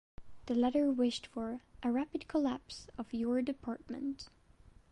The 0.47 0.55
letter 0.55 0.91
wished 0.91 1.27
for 1.27 1.61
"a 1.83 1.91
rapid 1.91 2.27
collapse 2.27 2.87
of 2.97 3.13
your 3.13 3.43
department". 3.43 4.29